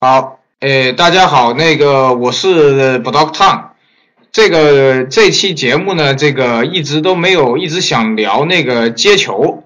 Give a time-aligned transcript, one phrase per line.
[0.00, 3.62] 好，诶，大家好，那个我是 b l o c k Tom，
[4.30, 9.64] 这个这期节目呢，这个一直都没有，一直想聊那个接球，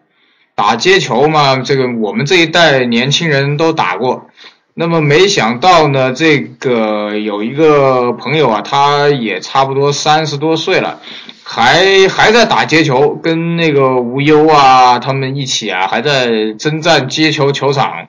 [0.55, 4.31] 打接球嘛，这个我们这一代年轻人都打过，
[4.73, 11.01] 那么没想到呢，这个有一个朋友啊，他也差不多三十多岁了。
[11.45, 18.09] 还还在打接球，跟那个无忧啊他们一起啊，还在征战接球球场。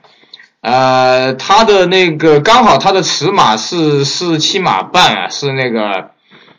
[0.63, 6.09] 呃，他的那个刚好他的尺码是四七码半啊，是那个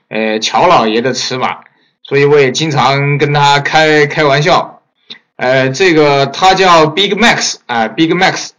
[0.08, 1.60] 呃乔老爷的尺码，
[2.02, 4.82] 所以我也经常跟他开开玩笑。
[5.36, 8.50] 呃，这个他叫 Big Max 啊，Big Max，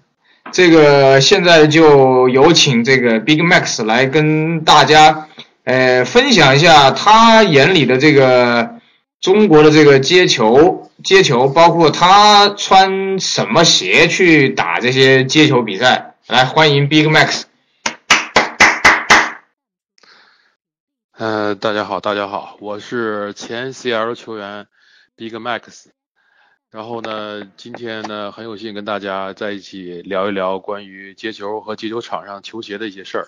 [0.52, 5.28] 这个现在就有请这个 Big Max 来跟大家。
[5.68, 8.76] 呃，分享一下他眼里的这个
[9.20, 16.16] 中国的这个街球，接球包括他穿什么鞋去打这些接球比赛。
[16.26, 17.44] 来，欢迎 Big Max。
[21.12, 24.66] 呃，大家好，大家好，我是前 CL 球员
[25.16, 25.90] Big Max。
[26.72, 33.28] 然后呢，今天呢，很有幸跟大家在一起聊一聊关于接球和接球场上球鞋的一些事儿。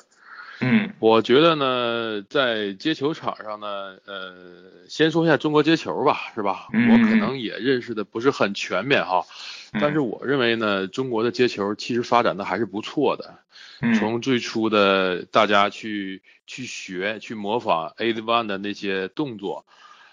[0.60, 4.36] 嗯，我觉得呢，在接球场上呢，呃，
[4.90, 6.68] 先说一下中国接球吧，是吧？
[6.74, 9.26] 我可能也认识的不是很全面哈，
[9.80, 13.40] 但是我认为呢，中国的接球其实发展的还是不错的。
[14.00, 19.68] 从最初的大家去去学、去模仿 A One 的那些动作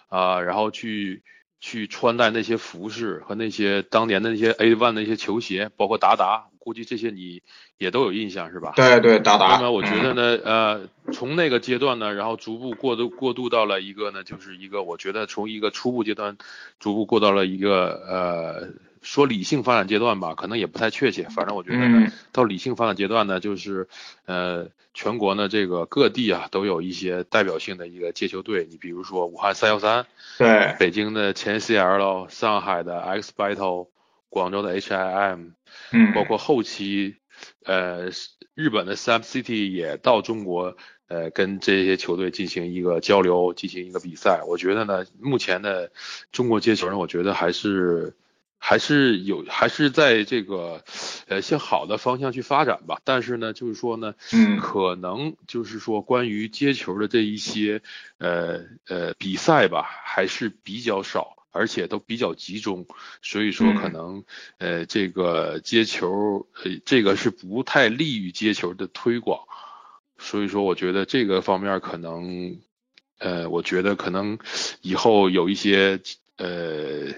[0.08, 1.22] 啊，然后去
[1.60, 6.48] 去穿戴那些服饰和那些当年的那些 A One 的一些球鞋，包括达达。
[6.64, 7.42] 估计这些你
[7.76, 8.72] 也都有印象是吧？
[8.74, 9.56] 对对，达达。
[9.56, 16.38] 那么我觉得呢，呃，从那个阶段呢，然后逐步过渡过渡到了一个呢，就是一个我觉得从一个初步阶段，
[16.80, 18.68] 逐步过到了一个呃，
[19.02, 21.24] 说理性发展阶段吧，可能也不太确切。
[21.24, 23.86] 反正我觉得呢，到理性发展阶段呢，就是
[24.24, 28.66] 呃，全国呢这个各地啊都有一些代表性的一个接球队。
[28.70, 30.06] 你比如说武汉三幺三，
[30.38, 33.88] 对，北京的前 CL，上海的 X Battle。
[34.34, 35.50] 广州的 H I M，
[35.92, 37.18] 嗯，包括后期，
[37.64, 38.10] 呃，
[38.54, 44.42] 日本的 Sam City 也到中国，呃，跟这些球队进行一个交流，进行一个比赛。
[44.48, 45.92] 我觉得呢，目前的
[46.32, 48.16] 中国接球人，我觉得还是
[48.58, 50.82] 还是有，还是在这个
[51.28, 53.00] 呃向好的方向去发展吧。
[53.04, 57.82] 但是呢，就是说呢，嗯，可能就是说关于接球的这一些
[58.18, 61.36] 呃呃比赛吧，还是比较少。
[61.54, 62.84] 而且都比较集中，
[63.22, 64.24] 所以说可能
[64.58, 69.46] 呃这个接球呃这个是不太利于接球的推广，
[70.18, 72.58] 所以说我觉得这个方面可能
[73.18, 74.40] 呃我觉得可能
[74.82, 76.00] 以后有一些
[76.38, 77.14] 呃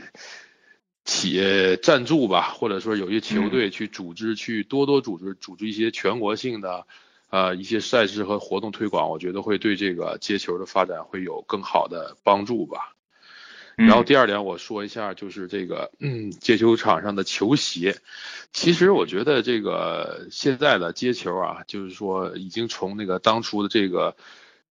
[1.07, 6.87] 企业赞助吧，或者说有些球队去组织去多多组织组织一些全国性的
[7.31, 12.96] 啊一些赛事和活动推广，我觉得会对这个接球的发展会有更好的帮助吧。
[13.77, 17.97] 然后第二点，我说一下，就是这个嗯，接球场上的球鞋。
[18.53, 24.17] 其实我觉得这个现在的接球啊，就是说已经从那个当初的这个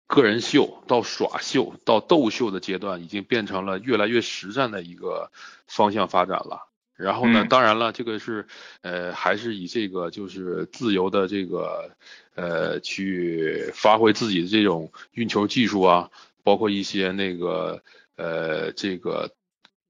[0.07, 5.31] 个人秀到耍秀到斗秀的阶段，已经变成了越来越实战的一个
[5.67, 6.67] 方向发展了。
[6.95, 8.47] 然后呢，当然了，这个是
[8.81, 11.91] 呃，还是以这个就是自由的这个
[12.35, 16.09] 呃去发挥自己的这种运球技术啊，
[16.45, 17.83] 包括一些那个。
[18.17, 19.35] 呃，这个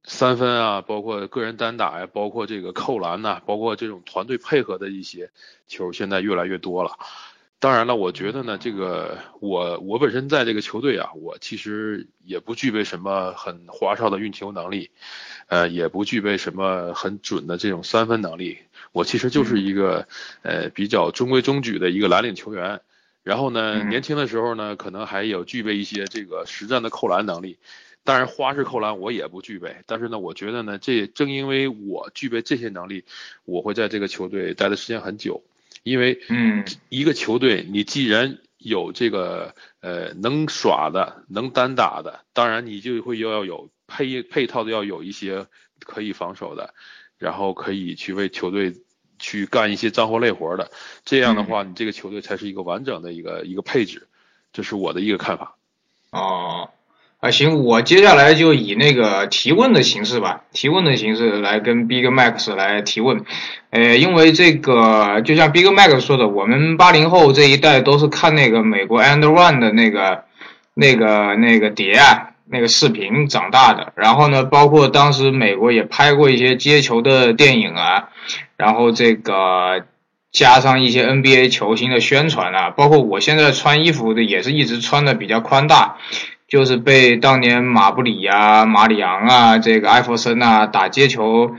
[0.03, 5.29] 三分啊，包括个人单打呀，包括这个扣篮呐，包括这种团队配合的一些
[5.67, 6.97] 球，现在越来越多了。
[7.59, 14.89] 当然了，我觉得呢，这个我我本身在这个球队啊，我其实也不具备什么很花哨的运球能力，
[15.45, 18.57] 呃，也不具备什么很准的这种三分能力。
[18.91, 20.07] 我其实就是一个
[20.41, 22.81] 呃比较中规中矩的一个蓝领球员。
[23.25, 27.57] 然后呢，年轻的时候呢，可能还有具备一些这个实战的扣篮能力。
[28.03, 33.03] 当然，花式扣篮我也不具备，但是呢，我觉得呢，这正因为我具备这些能力，
[33.43, 35.43] 我会在这个球队待的时间很久。
[35.81, 45.47] 因为，嗯，一个球队你既然有这个呃能耍的、能单打的，当然你就会要有配配套的，要有一些
[45.79, 46.75] 可以防守的，
[47.17, 48.75] 然后可以去为球队
[49.19, 50.71] 去干一些脏活累活的。
[51.03, 54.07] 这样的话，你这个球队才是一个完整的一个一个配置，
[54.53, 55.55] 这是我的一个看法。
[56.11, 56.69] 哦。
[57.21, 63.25] 啊，行，我接下来就以那个提问的形式吧，提问的形式来跟 Big Max 来提问。
[63.71, 70.25] 呃，因为这个就像 Big Max 说的，我们八零后这一代都是看那个美国 And One 的那个、
[70.75, 73.93] 那个、那个碟啊，那个视频长大的。
[73.95, 78.09] 然后呢，包括当时美国也拍过一些接球的电影啊，
[78.57, 79.85] 然后这个。
[80.31, 85.95] 加上一些 NBA 球星的宣传啊，包括我现在穿衣服的也是一直穿的比较宽大，
[86.49, 91.55] 就是被当年马布里啊、马里昂啊、这个艾弗森啊打街球，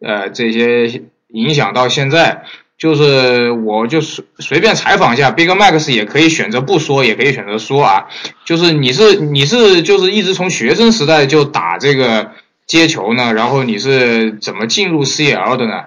[0.00, 2.44] 呃这些影响到现在。
[2.80, 8.06] 就是我就随随便采访一下，Big Max 也可以选择不说，也可以选择说啊。
[8.46, 12.30] 就是你是你是就是一直从学生时代就打这个
[12.66, 15.84] 接球呢，然后你是怎么进入 CL 的呢？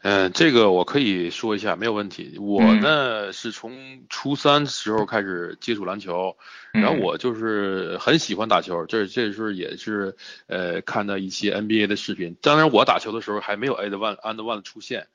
[0.00, 2.38] 嗯，这个我可以说一下，没有问题。
[2.38, 6.36] 我呢是从初三时候开始接触篮球，
[6.72, 10.16] 然后我就是很喜欢打球，这这时候也是
[10.46, 12.36] 呃看到一些 NBA 的视频。
[12.40, 15.08] 当然我打球的时候还没有 a d One and One 出现。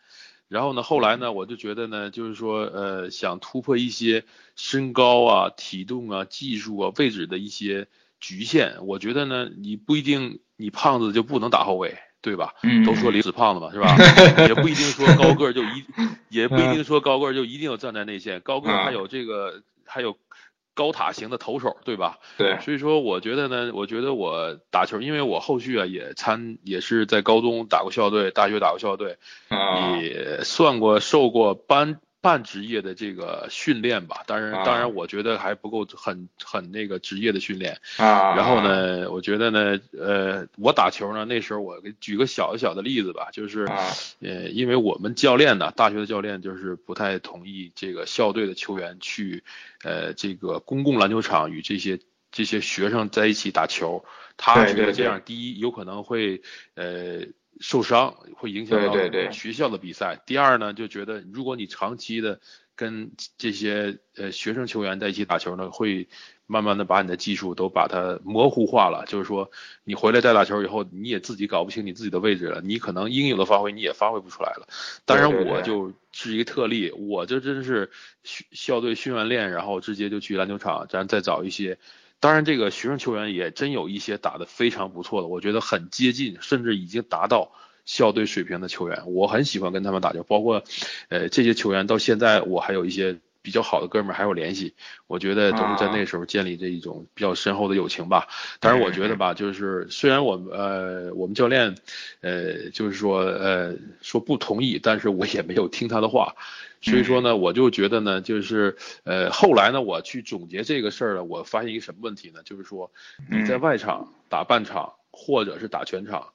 [0.50, 4.26] 然后呢，后来呢，我就觉得呢，就是说呃想突破一些
[4.58, 7.88] 身高啊、体重啊、技术啊、位置的一些
[8.20, 8.86] 局限。
[8.86, 11.98] 我觉得呢，你不一定你胖子就不能打后卫。
[12.24, 12.54] 对吧？
[12.86, 13.98] 都说李子胖子嘛，是吧？
[14.48, 15.84] 也不一定说高个就一，
[16.30, 20.18] 也不一定说高个就一定要站在内线，高个还有这个还有
[20.74, 22.18] 高塔型的投手，对吧？
[22.38, 22.58] 对。
[22.62, 29.18] 所以说，我觉得呢，我觉得我打球，因为我后续啊也参也是在高中打过校队，大学打过校队，
[30.02, 32.00] 也算过受过班。
[32.24, 37.82] 半职业的这个训练吧，当然，当然，我觉得还不够很很那个职业的训练。
[37.98, 38.34] 啊。
[38.34, 43.66] 然后呢，我觉得呢，呃，我打球呢，那时候我给举个小小的例子吧，就是，
[44.22, 49.44] 呃，因为我们教练呢，大学的教练就是不太同意这个校队的球员去，
[49.84, 52.00] 呃，这个公共篮球场与这些
[52.32, 54.06] 这些学生在一起打球。
[54.38, 56.42] 他觉得这样，第一有可能会，
[56.76, 57.26] 呃。
[57.60, 58.94] 受伤会影响到
[59.32, 60.22] 学校的比赛。
[60.26, 62.40] 第二呢，就觉得如果你长期的
[62.76, 66.08] 跟这些呃学生球员在一起打球呢，会
[66.48, 69.06] 慢慢的把你的技术都把它模糊化了。
[69.08, 69.52] 就是说，
[69.84, 74.68] 你回来再打球以后，你也自己搞不清你自己的位置了，你可能应有的发挥你也发挥不出来了。
[75.06, 77.92] 当然，我就是一个特例，我这真是
[78.24, 81.78] 校队训完练，然后直接就去篮球场，咱再找一些。
[82.24, 87.52] 当然，这个学生球员也真有一些打得非常不错的，我觉得很接近，甚至已经达到
[87.84, 90.24] 校队水平的球员，我很喜欢跟他们打球。
[90.24, 90.64] 包括，
[91.10, 94.74] 呃，这些球员到现在我还有一些比较好的哥们儿还有联系，
[95.06, 98.28] 我觉得都是在那时候建立这一种比较深厚的友情吧。
[98.60, 101.76] 当然，我觉得吧，就是虽然我们呃我们教练
[102.22, 106.34] 呃就是说呃说不同意，但是我也没有听他的话。
[106.82, 108.76] 所以说呢，我就觉得呢，就是
[109.06, 112.42] 呃，后来呢，我去总结这个事儿了，我发现一个什么问题呢？
[112.44, 112.92] 就是说
[113.32, 116.34] 你在外场打半场或者是打全场，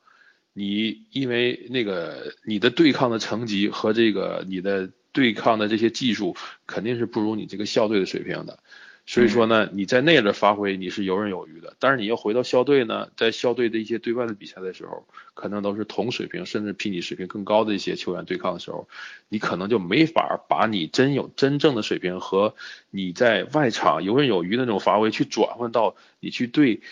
[0.55, 4.89] 你因为那个你的对抗的成绩和这个你的
[5.19, 8.61] 对抗的这些技术肯定是不如你这个校队的水平的。
[9.05, 18.87] 所以说呢，你在那的发挥你是游刃有余的，但是你要回到校队呢，在校队的一些对外的比赛的时候，可能都是同水平甚至比你水平更高的一些球员对抗的时候，
[19.29, 22.55] 你可能就没法把你真有真正的水平和
[22.91, 26.83] 你在外场游刃有余的那种发挥去转换到你去对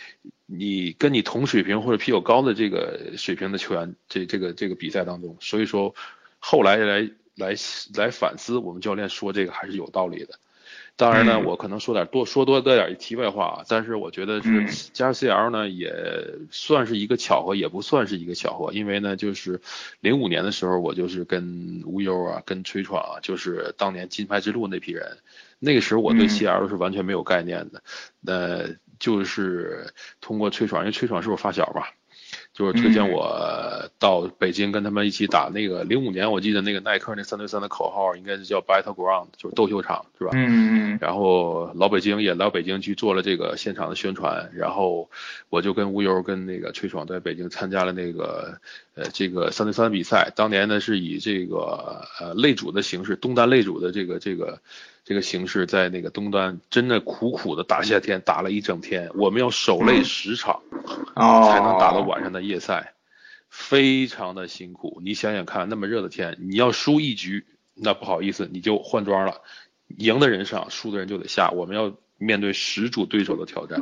[0.47, 5.37] 你跟你同水平或者比较高的这个水平的球员这这个这个比赛当中。
[5.41, 5.95] 所以说
[6.39, 7.55] 后来来来
[7.95, 10.39] 来反思，我们教练说这个还是有道理的。
[10.97, 15.93] 当然呢，我可能说点多说多的点题外话啊，但是我觉得是加入 CL 呢，也
[16.51, 19.61] 算是一个巧合，也不算是一个巧合，因为呢，就是
[20.01, 25.19] 零五年的时候，我就是跟无忧啊，跟崔闯啊，就是当年金牌之路那批人，
[25.59, 27.83] 那个时候我对 CL 是完全没有概念的，
[28.25, 31.87] 呃，就是通过崔闯，因为崔闯是我发小嘛。
[32.57, 40.31] 就是推荐我到北京跟他们一起打那个零五年，我记得那个耐克那三对三的口号应该是叫 Battle Ground，就是斗秀场，是吧？
[40.33, 40.99] 嗯嗯。
[40.99, 45.11] 然后老北京也来北京去做了这个现场的宣传，然后
[45.51, 48.59] 我就跟吴优跟那个崔爽在北京参加了那个
[48.95, 50.33] 呃这个三对三比赛。
[50.35, 54.63] 当年呢是以这个呃擂主的形式，东单擂主的这个这个。
[55.07, 60.63] 这个形势在那个东单真的苦苦的打夏天打了一整天，我们要守擂十场，
[61.15, 62.95] 才能打到晚上的夜赛，
[63.49, 65.01] 非常的辛苦。
[65.05, 69.43] 你想想看，那么热的天，你要输一局，那不好意思，你就换装了，
[69.97, 71.53] 赢的人上，输的人就得下。
[71.53, 73.81] 我们要面对十组对手的挑战，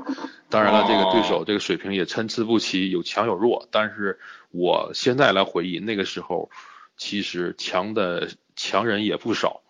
[0.51, 3.67] 当然了，这个对手这个水平也参差不齐，有强有弱。
[3.71, 6.51] 但是我现在来回忆，那个时候
[6.99, 9.63] 其实强的强人也不少。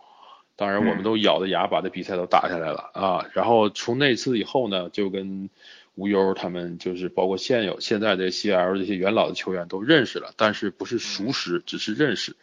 [0.57, 3.27] 当然，我们都咬着牙把这比赛都打下来了啊！
[3.33, 5.51] 然后从那次以后呢，就跟
[5.97, 12.37] 无忧他们，就是包括现有现在的 CL 这些元老的球员都认识了，但是不是熟识，只是认识，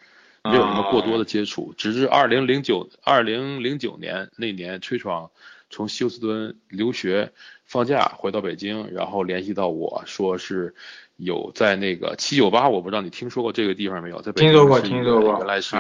[0.44, 1.74] 没有什么过多的接触。
[1.78, 5.32] 直至二零零九二零零九年那年，崔闯
[5.72, 7.32] 从休斯敦留学
[7.66, 10.76] 放假回到北京，然后联系到我说是
[11.16, 14.22] 有在那个七九八，我不知道你听说过这个地方没有？
[14.22, 15.38] 在北京听说过，听说过。
[15.40, 15.76] 原来是，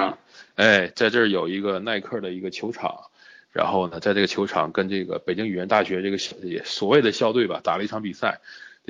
[0.55, 3.11] 哎，在这儿有一个耐克的一个球场，
[3.51, 8.39] 然后呢，在这个球场跟这个北京语言大学这个所谓的校队吧打了一场比赛。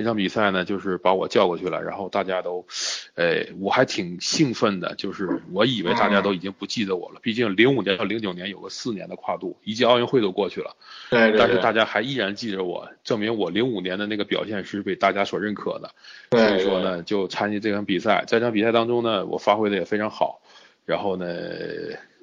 [0.02, 2.66] 那场比赛呢，就是把我叫过去了，然后大家都，
[3.14, 10.74] 哎，我还挺兴奋的，就是我以为大家都已经不记得我了，毕竟零五年到零九年有个四年的跨度，一届奥运会都过去了，
[11.08, 15.90] 对，但是大家还依然记着我，证明我零五年的那个表现是被大家所认可的，
[16.30, 20.40] 所以说呢，就参与这场比赛，在这场比赛当中呢，我发挥的也非常好，
[20.84, 21.26] 然后呢，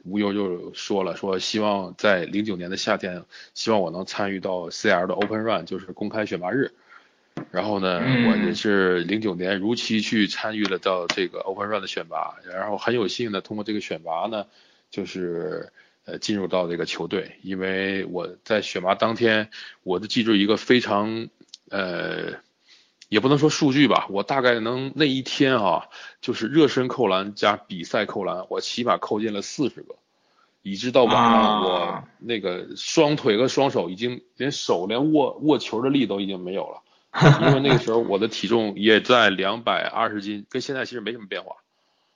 [0.04, 6.74] 吴优就说了，说希望在零九年的夏天，希望我能参与到 CL 的 Open Run，就是公开选拔日。
[7.52, 14.46] 然后呢，我也是零九年如期去参与了到这个 Open Run 的选拔，然后很有幸的通过这个选拔呢，
[14.92, 15.72] 就是
[16.06, 17.38] 呃进入到这个球队。
[17.42, 19.50] 因为我在选拔当天，
[19.84, 21.30] 我就记住一个非常
[21.70, 22.40] 呃，
[23.10, 25.90] 也不能说数据吧，我大概能那一天哈，
[26.22, 29.96] 就是热身扣篮加比赛扣篮，我起码扣进了四十个，
[30.62, 36.84] 以致到晚上我那个双腿和双手已经连手连握握球的力都已经没有了。
[37.42, 41.56] 因为那个时候我的体重也在两百二十斤，跟现在其实没什么变化。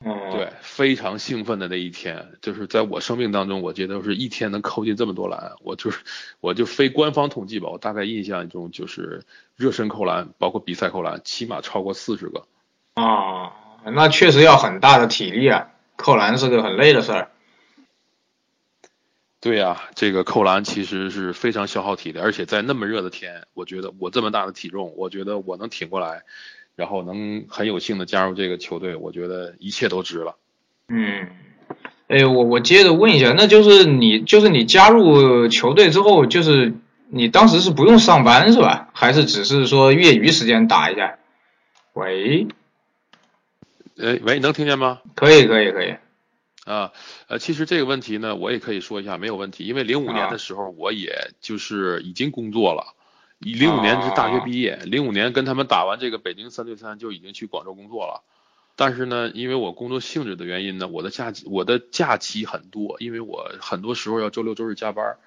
[0.06, 6.00] 嗯，对，非常兴奋的那一天，就是在我生命当中，我觉得是一天能扣进这么多篮，我就是，
[6.42, 9.24] 我就非官方统计吧，我大概印象中就是
[9.56, 12.46] 热身扣篮，包括比赛扣篮，起码超过四十个。
[12.96, 13.54] 啊，
[13.86, 17.32] 那确实要很大的体力啊，扣篮是个很累的事儿。
[19.44, 26.22] 对呀，这个扣篮其实是非常消耗体力，而且在那么热的天，我觉得我这么大的体重，我觉得我能挺过来，
[26.78, 30.38] 然后能很有幸的加入这个球队，我觉得一切都值了。
[30.88, 31.28] 嗯，
[32.08, 36.76] 哎，我我接着问一下，那就是你就是你加入球队之后，就是
[37.10, 38.92] 你当时是不用上班是吧？
[38.94, 41.18] 还是只是说业余时间打一下？
[41.92, 42.48] 喂，
[44.02, 45.02] 哎喂，能听见吗？
[45.16, 45.96] 可以可以可以。
[46.65, 46.93] 啊，
[47.27, 52.96] 呃，其实这个问题呢，我也可以说一下，没有问题，因为零五年的时候，我也就是已经工作了，
[53.39, 58.24] 零五年是大学毕业，零五年跟他们打完这个北京三对三就已经去广州工作了，
[58.77, 65.17] 但是呢，因为我工作性质的原因呢，我的假期我的假期很多，因为我很多时候要周六周日加班，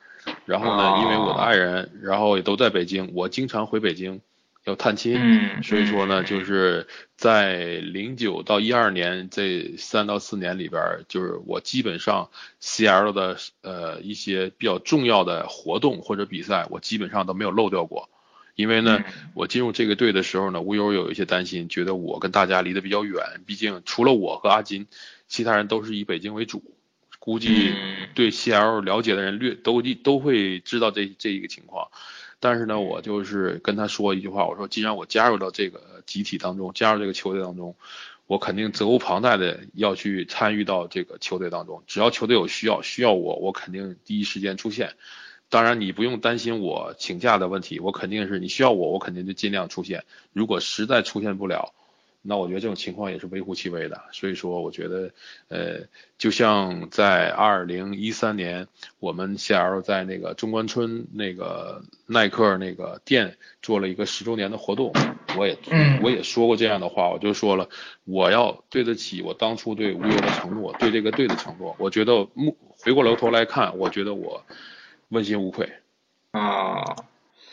[0.46, 4.22] 然后呢，因为我的爱人，然后也都在北京，我经常回北京。
[4.66, 12.30] 要探亲，所以说呢，就是在零九到一二年这三到四年里边，就是我基本上
[12.60, 18.10] CL 的呃一些比较重要的活动或者比赛，我基本上都没有漏掉过。
[18.56, 19.04] 因为呢，
[19.34, 24.88] 我进入这个队的时候呢，无忧有一些担心，觉得我跟大家离得比较远，毕竟除了我和阿金，
[25.28, 26.64] 其他人都是以北京为主。
[27.20, 27.72] 估计
[28.14, 31.88] 对 CL 了解的人略都都会知道这这一个情况。
[32.38, 37.76] 但是呢，我就是跟他说一句话，我说既然我加入到这个集体当中，加入这个球队当中，
[38.26, 41.82] 我肯定责无旁贷的要去参与到这个球队当中。
[41.86, 44.94] 只要球队有需要，需要我，我肯定第一时间出现。
[45.48, 50.04] 当然，你不用担心我请假的问题，我肯定是你需要我，我肯定就尽量出现。
[50.32, 51.72] 如果实在出现不了，
[52.28, 55.10] 那我觉得这种情况也是微乎其微的，所以说我觉得，
[55.48, 55.86] 呃，
[56.18, 58.66] 就像在二零一三年，
[58.98, 64.92] 我们 CL 在那个中关村那个耐克那个店做了一个十周年的活动，
[65.36, 65.56] 我也
[66.02, 67.68] 我也说过这样的话，我就说了，
[68.04, 74.44] 我要对得起我当初对无忧的承诺，对这个队的承诺，我觉得目回过头来看，我觉得我
[75.08, 75.70] 问心无愧。
[76.32, 76.96] 啊。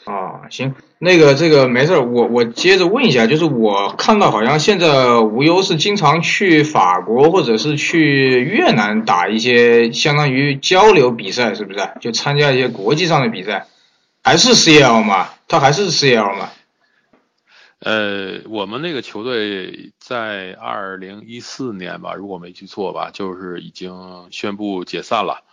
[0.06, 11.80] 啊，行，那个这个没事儿，我我接着问一下，就是我看到好像现在无忧是经常去法国或者是去越南打一些相当于交流比赛，是不是？
[12.02, 13.68] 就参加一些国际上的比赛，
[14.22, 15.30] 还是 CL 吗？
[15.48, 16.50] 他还是 CL 吗？
[17.80, 25.44] 呃，我们那个球队在二零一四年吧，如果没记错吧，就是已经宣布解散了。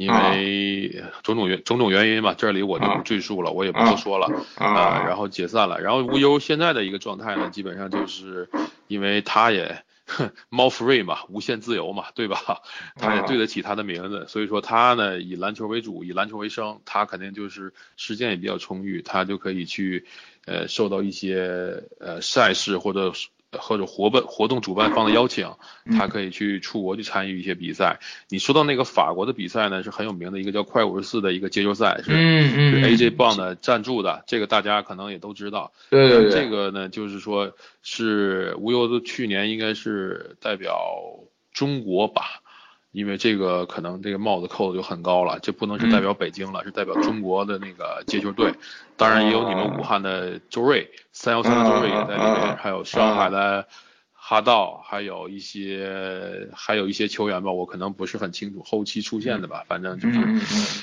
[0.00, 5.04] 因为种种原种种原因吧，这里我就不赘述了，我也不多说了啊。
[5.06, 8.48] 然后解散了，然后无忧现在的一个状态呢，基本上就是
[8.88, 9.84] 因为他也
[10.48, 12.62] 猫 free 嘛，无限自由嘛，对吧？
[12.96, 20.06] 他也对得起他的名字，所以说他呢以篮球为主，以篮球为生，他肯定就是时间也比较充裕，他就可以去
[20.46, 23.12] 呃受到一些呃赛事或者。
[23.58, 25.50] 或者活办活动主办方的邀请，
[25.96, 27.98] 他可以去出国去参与一些比赛。
[28.28, 35.72] 你说到那个法国的比赛呢，是很有名的一个叫快五十四的一个街球赛，是 AJ 棒的赞助的，这个大家可能也都知道。
[35.90, 36.30] 对对对。
[36.30, 37.52] 这个呢，就是说
[37.82, 40.78] 是无忧的去年应该是代表
[41.52, 42.42] 中国吧，
[42.92, 48.52] 因为这个可能这个帽子扣的就很高了，这不能是代表北京了，是代表中国的那个街球队。
[48.96, 53.68] 当然也有你们武汉的周瑞，三幺三的周瑞也在里面，还有上海的
[54.12, 60.18] 哈道，还有一些还有一些球员吧，我可能不是很清楚，后期出现的吧，反正就是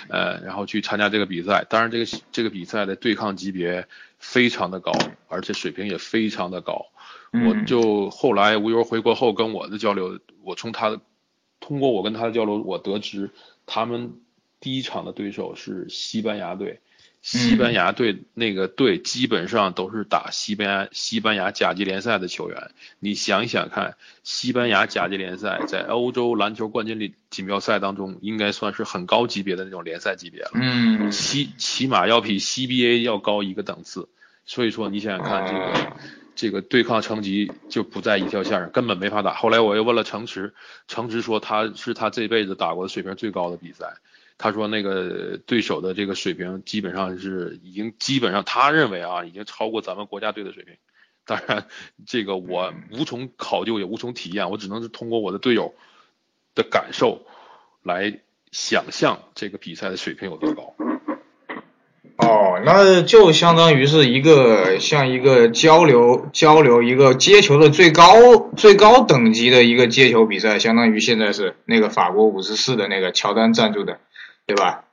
[0.08, 1.66] 呃，然后去参加这个比赛。
[1.70, 3.86] 当然这个这个比赛的对抗级别
[4.18, 4.94] 非常的高，
[5.28, 6.86] 而且水平也非常的高。
[7.34, 11.02] 我就后来吴优回国后跟我的交流，我从他的。
[11.60, 13.32] 通过我跟他的交流，我得知
[13.66, 14.14] 他们
[14.60, 16.80] 第一场的对手是西班牙队。
[17.20, 22.72] 西班牙队那个队基本上都是打西班牙西班牙甲级联赛的球员。
[23.00, 30.52] 你想一想看，西班牙甲级联赛在欧洲篮球冠军锦标赛当中，应该算是很高级别的那种联赛级别了。
[30.54, 34.08] 嗯，起起码要比 CBA 要高一个档次。
[34.46, 35.98] 所以说，你想想看这个。
[36.38, 39.34] 这个对抗成绩就不在一条线上，根本没法打。
[39.34, 40.54] 后来我又问了程驰，
[40.88, 43.98] 程驰说他是他这辈子打过的水平最高的比赛。
[44.38, 50.76] 他说那个对手的这个水平基本上是已经基本上他认为啊已经超过咱们国家队的水平。
[51.26, 51.66] 当然
[52.06, 55.74] 这个我无从考究也无从体验，我只能是通过我的队友
[56.54, 57.26] 的感受
[57.82, 58.20] 来
[58.52, 60.76] 想象这个比赛的水平有多高。
[62.28, 74.02] 哦，那就相当于是一个像一个交流交流一个接球的最高最高等级的一个接球比赛，相当于现在是那个法国五十四的那个乔丹赞助的，
[74.46, 74.84] 对吧？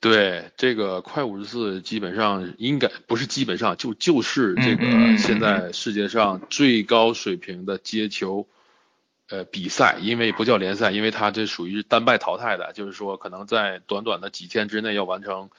[0.00, 4.84] 对，这个快五十四基本上应该不是基本上就就是这个
[5.18, 8.46] 现在世界上最高水平的接球
[9.28, 15.50] 呃比赛，因为不叫联赛，因为它这属于单败淘汰的，就是说可能在短短的几天之内要完成。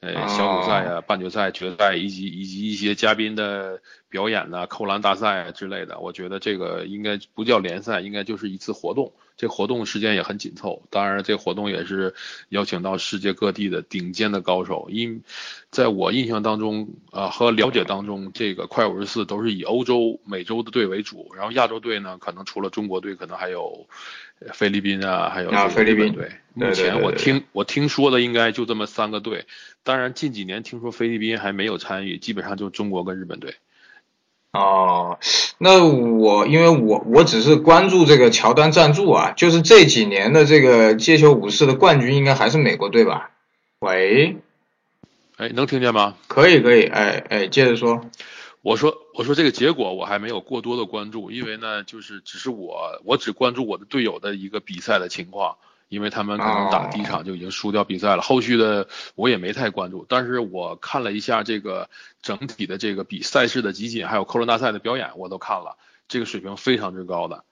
[0.00, 9.12] 呃，小组赛啊，半决赛、决赛，以及以及一些嘉宾的表演呐，扣篮大赛啊之类的，我觉得这个应该不叫联赛，应该就是一次活动。
[9.38, 12.14] 这活动时间也很紧凑，当然这活动也是
[12.48, 14.88] 邀请到世界各地的顶尖的高手。
[14.90, 15.22] 因
[15.70, 23.86] 在我印象当中啊和了解当中，这个快五十四都是以欧洲、美洲的队为主，然后亚洲队呢，可能除了中国队，可能还有
[24.52, 26.30] 菲律宾啊，还有菲律宾队。
[26.54, 29.46] 目前我听我听说的应该就这么三个队。
[29.82, 33.54] 当然近几年听说菲律宾还没有参与，基本上就中国跟日本队。
[34.52, 35.18] 哦，
[35.58, 43.30] 那我因为我我只是关注这个乔丹赞助啊，就是这几年的这个街球武士的冠军应该还是美国队吧？
[43.78, 44.36] 喂，
[45.36, 46.16] 哎，能听见吗？
[46.26, 48.02] 可以可以，哎哎，接着说。
[48.62, 55.56] 我说我说这个结果我还没有过多的关注，因为呢就是只是我我只关注我的队友的一个比赛的情况。
[55.88, 60.04] 因为他们可能打第一场就已经输掉比赛了，后续的我也没太关注。
[60.08, 61.88] 但是我看了一下这个
[62.22, 65.76] 整体的这个比赛事的集锦，还有扣篮大赛的表演，我都看了，
[66.08, 67.44] 这个水平非常之高的。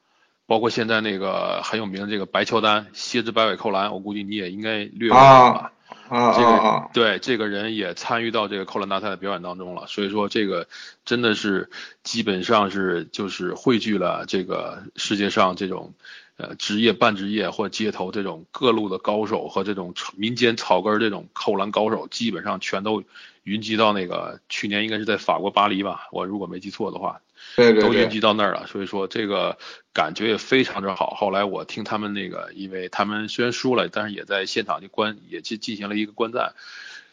[0.46, 5.70] 包括现在那个很有名的这个白乔丹蝎子摆尾扣篮，我估计你也应该略有吧。
[6.08, 10.68] 啊这个对这个人也参与到这个扣篮大赛的表演当中了，所以说这个
[11.04, 11.70] 真的是
[12.02, 15.94] 基本上是就是汇聚了这个世界上这种。
[16.36, 23.04] 呃，职业、半职业或街头这种各路的高手和这种民间草根这种扣篮高手，基本上全都
[23.44, 27.20] 云集到那个去年应该是在法国巴黎吧，我如果没记错的话，
[27.56, 28.66] 对对对，都云集到那儿了。
[28.66, 29.58] 所以说这个
[29.92, 31.14] 感觉也非常之好。
[31.16, 36.54] 后来我听他们那个，因为他们虽然输了，但是也在现场就观也进进行了一个观战。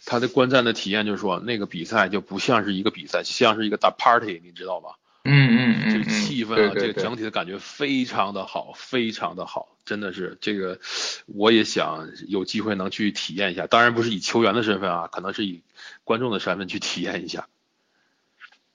[0.05, 4.95] 他的观战的体验就是说，那个比赛就不像是一个比赛，像是一个大 party，你知道吧？
[5.23, 10.79] 嗯嗯嗯，这个气氛啊，这个整体的感觉非常的好，非常的好，真的是这个，
[11.27, 13.67] 我也想有机会能去体验一下。
[13.67, 15.61] 当然不是以球员的身份啊，可能是以
[16.03, 17.47] 观众的身份去体验一下。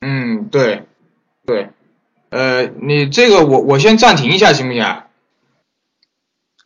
[0.01, 0.85] 嗯，对，
[1.47, 1.69] 对，
[2.31, 5.03] 呃，你这个我我先暂停一下行不行？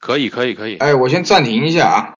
[0.01, 0.77] 可以可以可以。
[0.77, 2.15] 哎，我先暂停一下啊。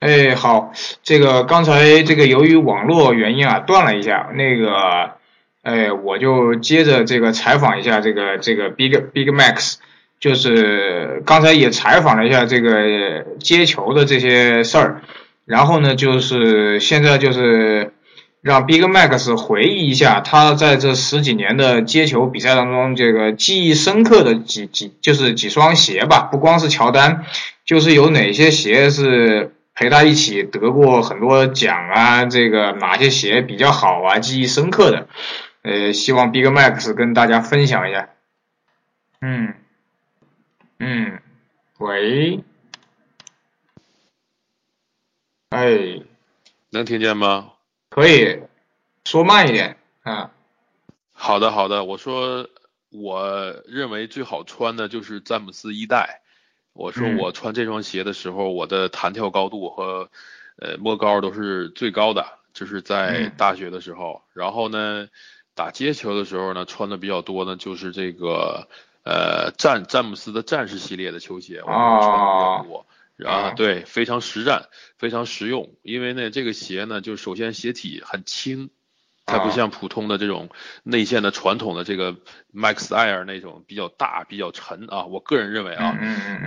[0.00, 0.72] 哎，好，
[1.02, 5.16] 这个刚才这个由于网络原因啊断了一下，那个。
[5.64, 9.76] 哎，我就接着这个采访一下这个这个 Big Big Max，
[10.20, 15.00] 就是刚才也采访了一下这个接球的这些事儿，
[15.46, 17.94] 然后呢，就是现在就是
[18.44, 27.24] 让 Big Max 回忆一下他在这十几年的接球比赛当中，这个记忆深刻的几几就是几双鞋吧，不光是乔丹，
[27.64, 35.08] 就是有哪些鞋是陪他一起得过很多奖啊，这个哪些鞋比较好啊，记忆深刻的。
[35.62, 38.10] 呃，希望 Big Max 跟大家分享一下。
[39.22, 39.54] 嗯，
[40.78, 41.18] 嗯，
[41.78, 42.44] 喂，
[45.48, 46.02] 哎，
[46.68, 47.53] 能听见吗？
[47.94, 48.40] 可以，
[49.04, 50.32] 说慢一点啊。
[51.12, 51.84] 好的，好的。
[51.84, 52.48] 我说，
[52.90, 56.22] 我认为最好穿的就是詹姆斯一代，
[56.72, 60.10] 我说我穿这双鞋的时候，我的弹跳高度和
[60.56, 64.22] 呃摸高都是最高的，就是在大学的时候。
[64.32, 65.06] 然后呢，
[65.54, 68.66] 打街球的时候呢，穿的比较多呢，就是这个
[69.04, 72.86] 呃战詹姆斯的战士系列的球鞋，我穿的比较多。
[73.24, 75.76] 啊，对，非常实战，非常实用。
[75.82, 78.70] 因为呢，这个鞋呢，就首先鞋体很轻，
[79.24, 80.50] 它不像普通的这种
[80.82, 82.16] 内线的传统的这个
[82.52, 85.04] Max Air 那种比较大、比较沉啊。
[85.04, 85.96] 我个人认为啊，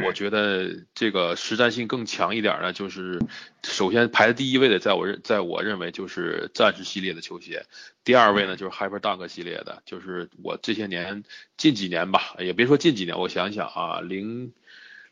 [0.06, 3.22] 我觉得这个实战性更强一点呢，就是
[3.64, 7.66] 首先排在第一位的，在我认，在我认为就是战士系列的球鞋。
[8.04, 11.24] 第二位呢，就是 Hyper Dunk 系列的，就是我这些年
[11.56, 14.52] 近几年吧，也别说近几年，我想想啊，零。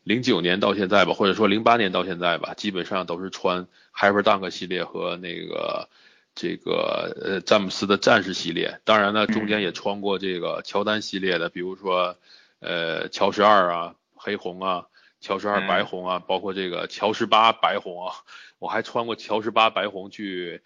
[0.05, 5.89] 零九年到现在吧，或者说零八年到现在吧，基本上都是穿 Hyper Dunk 系列和那个
[6.35, 8.79] 这个呃詹姆斯的战士系列。
[8.83, 12.17] 当然呢，中间也穿过这个乔丹系列的，比如说
[12.59, 14.85] 呃乔十二啊黑红啊，
[15.21, 18.13] 乔十二白红啊，包括这个乔十八白红啊。
[18.59, 20.61] 我还穿过乔十八白红去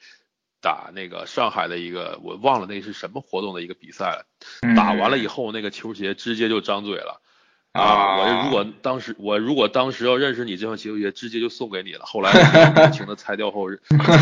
[0.59, 4.25] 打那个上海的一个我忘了那是什么活动的一个比赛了。
[4.75, 7.21] 打完了以后，那个球鞋直接就张嘴了。
[7.71, 8.17] 啊！
[8.17, 12.05] 我如果当时我如果当时要认识你这双球鞋，直接就送给你了。
[12.05, 12.31] 后来
[12.75, 13.67] 无情的拆掉后，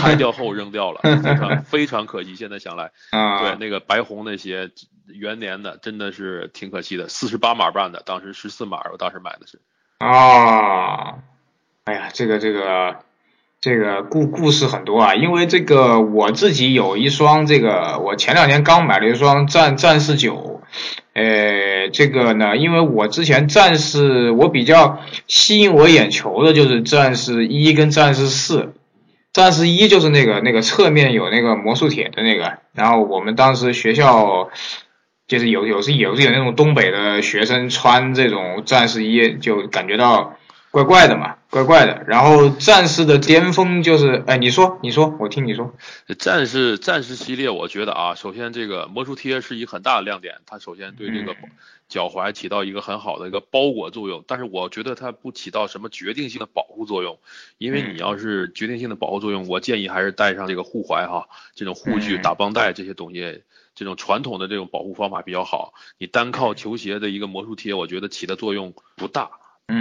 [0.01, 2.35] 拆掉后扔掉了，非常非常可惜。
[2.35, 4.71] 现在想来，啊对那个白红那些
[5.05, 7.07] 元年的，真的是挺可惜的。
[7.07, 9.59] 四十八码半的，当时十四码，我当时买的是。
[9.99, 11.19] 啊！
[11.85, 12.97] 哎呀，这个这个
[13.61, 20.61] 这个故故事很多啊，因为这个我自己有一双这个，我前两年刚买了一双战战士九。
[21.17, 28.75] 呃，这个呢，因为我之前战士，我比较吸引我眼球的就是战士一跟战士四。
[29.33, 34.49] 战士一就是那个那个侧面有那个魔术铁的那个，然后我们当时学校
[35.27, 40.35] 就是有有时有时有那种东北的学生穿这种战士一，就感觉到
[40.69, 41.36] 怪怪的嘛。
[41.49, 45.73] 怪怪的，然后战士的巅峰就是，哎，你说，你说，我听你说。
[46.19, 51.35] 战士战士系列，我觉得啊，首先这个魔术贴是一个很大的亮点，它首先对这个
[51.87, 57.17] 脚踝起到一个很好的一个包裹作用，但是我觉得它不起到什么决定性的保护作用，
[57.57, 65.73] 因为你要是决定性的保护作用，我建议还是带上这个护踝哈，这种护具、打绷带这些东西，这种传统的这种保护方法比较好。
[65.97, 69.29] 你单靠球鞋的一个魔术贴，我觉得起的作用不大。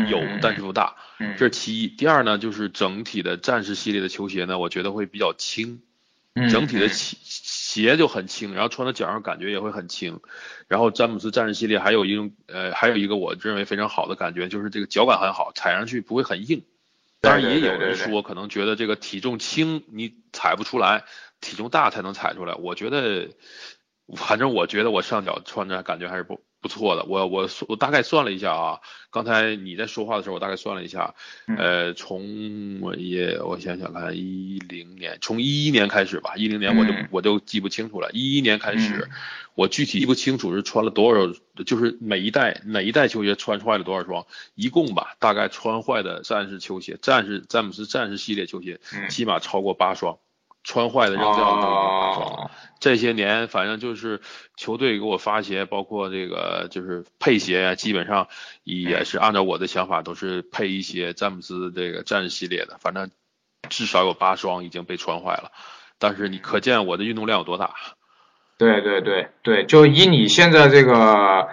[0.08, 0.96] 有，但是不大。
[1.18, 1.88] 这是其一。
[1.88, 5.80] 第二呢，就是整体的战士系列的球鞋呢，我觉得会比较轻。
[6.50, 10.20] 整体的鞋鞋就很轻，然后穿在脚上感觉也会很轻。
[10.68, 16.62] 然后詹姆斯战士系列还有一种，呃，还有一个我认为非常好的感觉，就是这个脚感很好，踩上去不会很硬。
[17.22, 21.04] 当然也有人说，可能觉得这个体重轻你踩不出来，
[21.40, 22.54] 体重大才能踩出来。
[22.54, 23.30] 我觉得，
[24.14, 26.42] 反正我觉得我上脚穿着感觉还是不。
[26.60, 31.14] 不错的，我我我大概算了一下啊，刚才你在说话的时候，我大概算了一下，
[31.56, 39.08] 呃，从我也我想想看，一零年，从一一年开始吧，一零年我就我就记不清楚了，一一年开始，
[39.54, 41.32] 我具体记不清楚是穿了多少，
[41.64, 50.18] 就是每一代哪一代球鞋穿坏了多少双，一共吧，大概穿坏的战士球鞋，战士詹姆斯战士系列球鞋，起码超过八双。
[50.66, 52.50] 穿坏的扔掉的，
[52.80, 54.20] 这些年反正就是
[54.56, 58.26] 球队给我发鞋，包括这个就是配鞋啊，基本上
[58.64, 63.12] 也是按照我的想法，都是配一些詹姆斯这个战士系列的，反正
[63.68, 65.52] 至少有八双已经被穿坏了。
[66.00, 67.70] 但是你可见我的运动量有多大？
[68.58, 71.46] 对对对对，就以你现在这个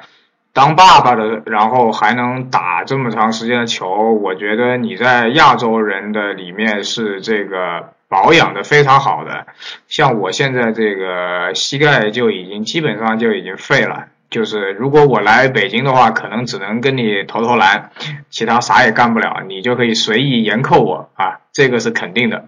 [0.54, 7.93] 当爸爸的，然后还能打这么长时间的球，我觉得你在亚洲人的里面是这个。
[8.13, 9.47] 保养的非常好的，
[9.88, 14.06] 像我现在这个膝盖就已经基本上就已经废了。
[14.30, 17.89] 就是如果我来北京的话，可能只能跟你投投篮，
[18.30, 22.45] 其他啥也干不了，你就可以随意严扣我啊，这个是肯定的。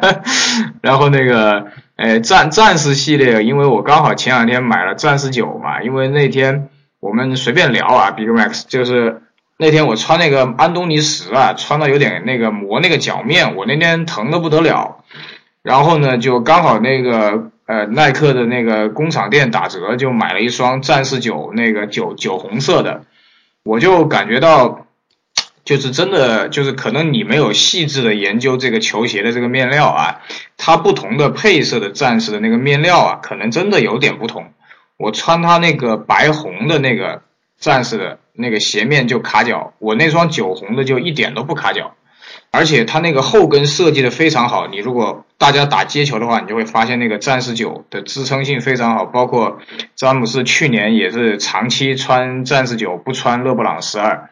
[0.80, 6.70] 然后那个，呃，战战士系列，因为我刚好前两天买了战士九嘛，因为那天
[7.00, 9.20] 我们随便聊啊，Big Max 就是。
[9.60, 15.04] 那天我穿那个安东尼十啊，穿的有点那个磨那个脚面，我那天疼的不得了。
[15.62, 23.02] 然后呢，就刚好那个呃耐克的那个工厂店打折，就买了一双战士九那个酒酒红色的。
[23.64, 24.86] 我就感觉到，
[25.64, 30.20] 就是真的，就是可能你没有细致的研究这个球鞋的这个面料啊，
[30.56, 34.52] 它不同的配色的战士的那个面料啊，可能真的有点不同。
[34.96, 37.22] 我穿它那个白红的那个
[37.58, 38.18] 战士的。
[38.38, 41.94] 那个鞋面就卡脚，我那双酒红的就一点都不卡脚，
[42.52, 44.68] 而且它那个后跟设计的非常好。
[44.68, 49.04] 你如果大家打街球的话，你就会发现那个战士九的支撑性非常好。
[49.04, 49.58] 包括
[49.96, 54.30] 詹姆斯去年也是长期穿战士九，不穿勒布朗十二，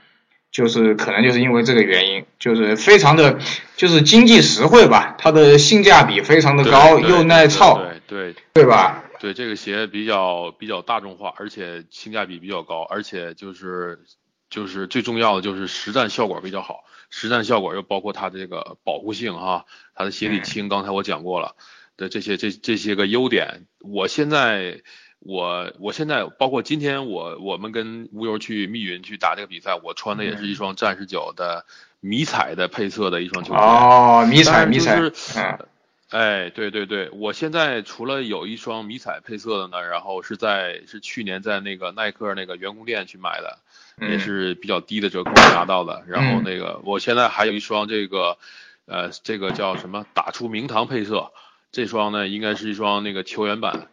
[0.52, 3.38] 就是可能就是因为这个原因，就是非常的，
[3.76, 9.02] 就是经济实惠吧，它的性价比非常的高，又耐操，对对对吧？
[9.18, 14.04] 对这个鞋比较比较大众化，而且性价比比较高，而且就是
[14.50, 21.56] 就是最重要的就是实战效果比较好，实战效果又包括它这个保护性哈，它的鞋底轻，刚才我讲过了
[21.96, 24.82] 的这些这这些个优点，我现在。
[25.18, 31.66] 我我现在包括今天我我们跟乌游去密云去打这个比赛，我穿的也是一双战士九的
[31.98, 33.58] 迷彩的配色的一双球鞋。
[33.58, 35.00] 哦，迷彩迷彩。
[35.00, 35.66] 嗯。
[36.10, 43.58] 哎，对对对，我现在除了有一双迷彩配色的呢，然后是在是去年在那个耐克那个员工店去买的，
[44.00, 46.04] 也是比较低的折扣拿到的。
[46.06, 48.38] 然后那个我现在还有一双这个
[48.86, 51.32] 呃这个叫什么打出名堂配色，
[51.72, 53.88] 这双呢应该是一双那个球员版。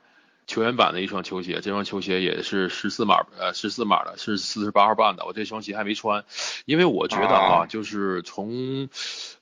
[0.45, 5.25] 球员版的一双球鞋，这双球鞋也是十四码，呃，十四码的，是四十八号半的。
[5.25, 6.25] 我这双鞋还没穿，
[6.65, 8.89] 因为我觉得啊，就是从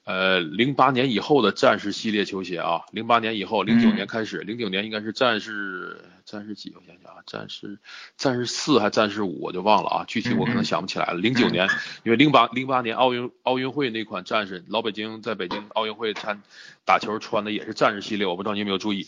[0.04, 6.74] 呃零八年以后的战士系列球鞋啊，零八年以后，零九年开始，零九年应该是战士战士几？
[6.76, 7.80] 我想想啊，战士
[8.18, 11.16] 战士四还战士五，我就忘了啊，具体我可能想不起来了。
[11.16, 11.68] 零九年，
[12.04, 16.42] 因为零八零八年奥运奥运会那款战士，老北京在北京奥运会参
[16.86, 19.08] 打球穿的也是战士系列，我不知道你有没有注意。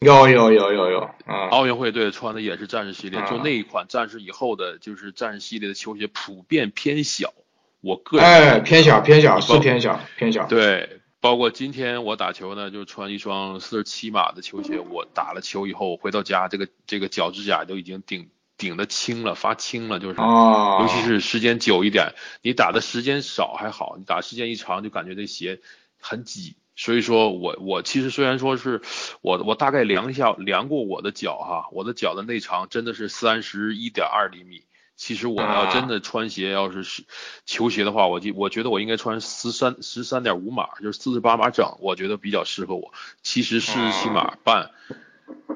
[0.00, 7.32] 有有有有有，嗯，奥运会队穿的也是战士系列，就那一款战士以后的，就是战士系列的球鞋普遍偏小，
[7.80, 18.28] 我个人哎偏小偏小是偏小偏小，对，包括今天我打球呢，就穿一双四十七码的球鞋，我打了球以后回到家，这个这个脚趾甲都已经顶
[18.58, 25.60] 顶的青了，发青了，就是，尤其是时间久一点，你打的时间少还好，你打时间一长就感觉这鞋
[25.98, 26.56] 很挤。
[26.76, 28.82] 所以说我我其实虽然说是
[29.20, 34.64] 我我大概量一下量过我的脚哈，我的脚的内长真的是三十一点二厘米。
[34.96, 37.02] 其实我要真的穿鞋要是是
[37.46, 42.92] 球鞋的话，我就我觉得我应该穿十三十三点五码，就是四十八码整，我觉得比较适合我。
[43.20, 44.70] 其实四十七码半，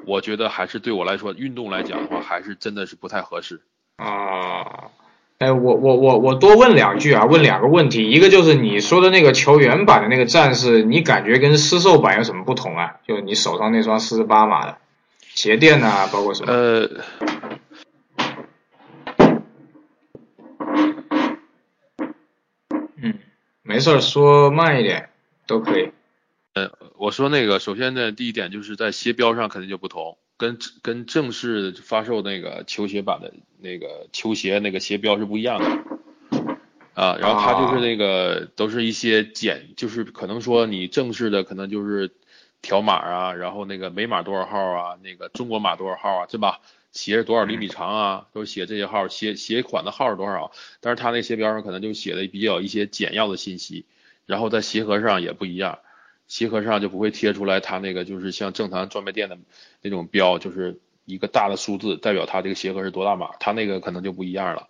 [0.05, 3.61] 我觉得还是对我来说运动来讲的话，还是真的是不太合适。
[3.95, 4.91] 啊。
[5.39, 12.97] 哎，我我我我多问两句啊，问两个问题，一个就是你说的那个球员版的那个战士，你感觉跟私售版有什么不同啊？
[13.07, 14.77] 就你手上那双四十八码的
[15.21, 16.51] 鞋垫呐，包括什么？
[16.51, 16.89] 呃，
[23.01, 23.13] 嗯，
[23.61, 25.07] 没事儿，说慢一点
[25.47, 25.91] 都可以。
[26.53, 30.17] 呃，我说那个，首先呢，第一点就是在鞋标上肯定就不同。
[30.39, 35.65] 跟跟正式发售那个球鞋版的那个球鞋那个鞋标是不一样的
[36.93, 42.11] 啊，然后它就是那个都是一些简，就是可能说你正式的可能就是
[42.61, 46.61] 条码啊，然后那个美码多少号啊，那个中国码多少号啊，对吧？
[46.93, 53.85] 鞋是多少厘米长啊，都写这些号，鞋鞋款的号是多少，但是它那鞋标上可能就写的比较一些简要的信息，
[54.25, 55.79] 然后在鞋盒上也不一样。
[56.29, 59.37] 鞋盒上就不会贴出来，它那个就是像正常专卖店的
[59.81, 63.31] 那种标，就是一个大的数字，代表它这个鞋盒是多大码。
[63.39, 64.69] 它那个可能就不一样了，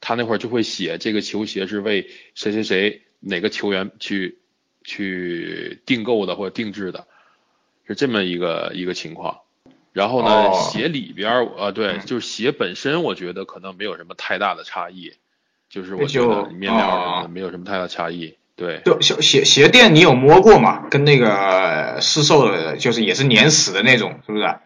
[0.00, 4.38] 它那会儿就会写这个球鞋是为谁谁谁哪个球员去
[4.84, 7.06] 去订购的或者定制的，
[7.86, 9.40] 是这么一个一个情况。
[9.94, 15.14] 然后呢，鞋里边啊，对，就是鞋本身，我觉得可能没有什么太大的差异，
[15.70, 18.36] 就是我觉得面料什么的没有什么太大差异。
[18.58, 20.88] 对，就鞋鞋鞋垫你有摸过吗？
[20.90, 24.56] 跟那个市售的，就是也是粘死的那种，是不是？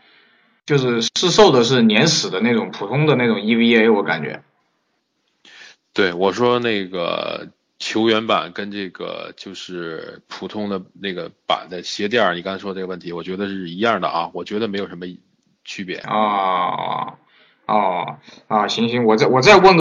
[0.64, 4.42] 就是市售的是粘死的那种，普通的那种 EVA，我感觉。
[5.92, 15.04] 对，我说那个球员版跟这个就是普通的那个版的鞋垫，你刚才说这个问题，我觉得是一样的啊，我觉得没有什么
[15.64, 15.96] 区别。
[15.96, 17.18] 啊，
[17.66, 19.68] 哦，啊，行行，我再我再问个。